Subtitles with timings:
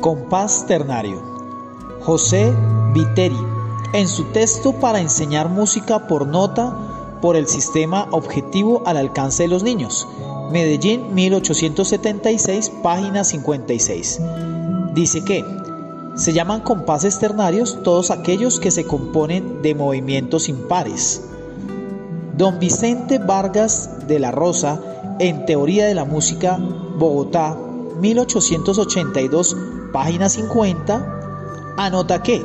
[0.00, 1.20] Compás ternario.
[2.00, 2.54] José
[2.94, 3.36] Viteri,
[3.92, 6.74] en su texto para enseñar música por nota
[7.20, 10.08] por el sistema objetivo al alcance de los niños.
[10.50, 14.20] Medellín 1876, página 56.
[14.94, 15.44] Dice que
[16.14, 21.26] se llaman compases ternarios todos aquellos que se componen de movimientos impares.
[22.38, 24.80] Don Vicente Vargas de la Rosa,
[25.18, 26.58] en Teoría de la Música,
[26.96, 27.54] Bogotá,
[28.00, 29.56] 1882,
[29.92, 32.44] página 50, anota que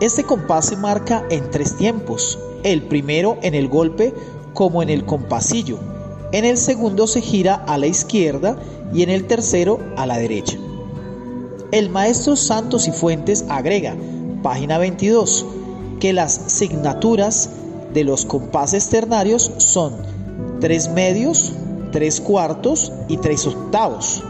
[0.00, 2.38] este compás se marca en tres tiempos.
[2.62, 4.14] El primero en el golpe
[4.54, 5.78] como en el compasillo.
[6.32, 8.56] En el segundo se gira a la izquierda
[8.92, 10.58] y en el tercero a la derecha.
[11.70, 13.96] El maestro Santos y Fuentes agrega,
[14.42, 15.46] página 22,
[16.00, 17.50] que las signaturas
[17.92, 19.92] de los compases ternarios son
[20.60, 21.52] tres medios,
[21.92, 24.22] tres cuartos y tres octavos.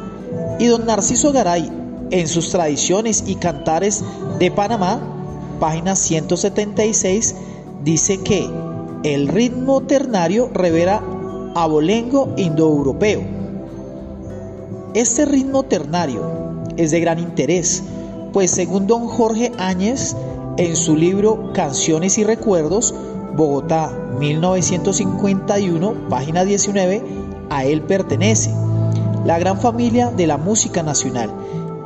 [0.59, 1.70] Y don Narciso Garay,
[2.11, 4.03] en sus tradiciones y cantares
[4.41, 5.00] de Panamá,
[5.61, 7.37] página 176,
[7.84, 8.50] dice que
[9.05, 11.00] el ritmo ternario revela
[11.55, 13.23] abolengo indoeuropeo.
[14.95, 17.84] Este ritmo ternario es de gran interés,
[18.33, 20.17] pues según don Jorge Áñez,
[20.56, 22.93] en su libro Canciones y Recuerdos,
[23.37, 27.05] Bogotá 1951, página 19,
[27.48, 28.50] a él pertenece
[29.24, 31.30] la gran familia de la música nacional,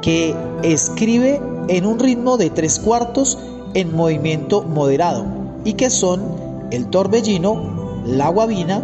[0.01, 3.39] que escribe en un ritmo de tres cuartos
[3.75, 5.25] en movimiento moderado,
[5.65, 6.23] y que son
[6.71, 8.83] el torbellino, la guabina,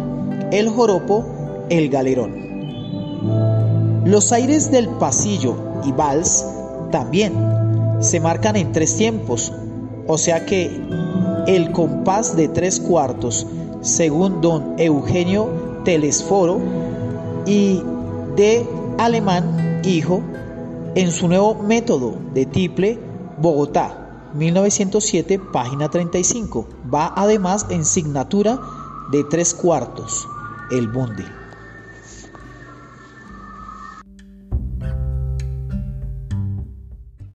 [0.51, 1.25] el joropo,
[1.69, 2.49] el galerón.
[4.05, 6.45] Los aires del pasillo y vals
[6.91, 7.33] también
[7.99, 9.51] se marcan en tres tiempos,
[10.07, 10.71] o sea que
[11.47, 13.45] el compás de tres cuartos,
[13.81, 15.49] según don Eugenio
[15.83, 16.59] Telesforo
[17.45, 17.81] y
[18.39, 18.65] de
[18.97, 20.23] Alemán Hijo,
[20.95, 22.97] en su nuevo método de tiple
[23.37, 28.57] Bogotá, 1907, página 35, va además en signatura
[29.11, 30.25] de tres cuartos,
[30.71, 31.38] el bunde.